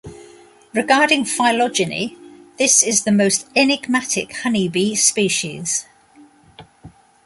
[0.73, 2.17] Regarding phylogeny,
[2.57, 5.85] this is the most enigmatic honey bee species.